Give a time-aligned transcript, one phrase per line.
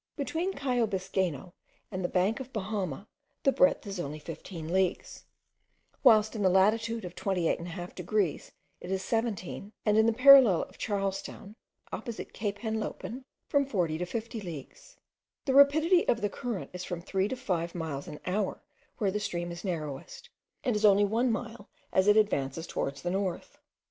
[0.15, 1.53] Between Cayo Biscaino
[1.91, 3.07] and the bank of Bahama
[3.43, 5.25] the breadth is only 15 leagues,
[6.03, 10.63] whilst in the latitude of 28 1/2 degrees, it is 17, and in the parallel
[10.63, 11.55] of Charlestown,
[11.93, 14.97] opposite Cape Henlopen, from 40 to 50 leagues.
[15.45, 18.63] The rapidity of the current is from three to five miles an hour
[18.97, 20.31] where the stream is narrowest,
[20.63, 23.59] and is only one mile as it advances towards the north.